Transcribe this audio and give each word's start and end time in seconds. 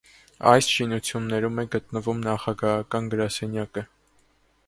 Այս 0.51 0.69
շինություններում 0.75 1.61
է 1.63 1.65
գտնվում 1.75 2.25
նախագահական 2.29 3.13
գրասենյակը։ 3.15 3.85